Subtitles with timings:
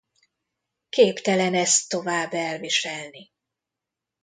[0.89, 3.31] Képtelen ezt tovább elviselni.